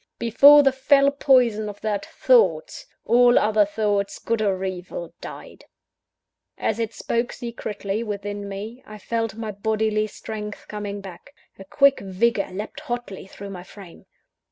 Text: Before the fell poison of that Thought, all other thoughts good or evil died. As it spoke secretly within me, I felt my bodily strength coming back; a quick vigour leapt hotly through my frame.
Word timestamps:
Before 0.17 0.63
the 0.63 0.71
fell 0.71 1.11
poison 1.11 1.69
of 1.69 1.79
that 1.81 2.07
Thought, 2.07 2.85
all 3.05 3.37
other 3.37 3.65
thoughts 3.65 4.17
good 4.17 4.41
or 4.41 4.65
evil 4.65 5.13
died. 5.21 5.65
As 6.57 6.79
it 6.79 6.91
spoke 6.95 7.31
secretly 7.31 8.01
within 8.01 8.49
me, 8.49 8.81
I 8.87 8.97
felt 8.97 9.35
my 9.35 9.51
bodily 9.51 10.07
strength 10.07 10.67
coming 10.67 11.01
back; 11.01 11.35
a 11.59 11.65
quick 11.65 11.99
vigour 11.99 12.49
leapt 12.51 12.79
hotly 12.79 13.27
through 13.27 13.51
my 13.51 13.61
frame. 13.61 14.07